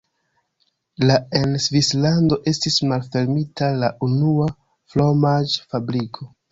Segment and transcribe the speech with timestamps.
[1.09, 4.53] La en Svislando estis malfermita la unua
[4.93, 6.33] fromaĝ-fabriko.